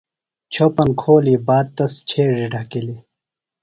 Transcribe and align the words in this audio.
چھوۡپن 0.53 0.89
کھولی 1.01 1.35
باد 1.47 1.65
تس 1.75 1.93
چھیڈیۡ 2.09 2.49
ڈھکِلیۡ۔ 2.51 3.01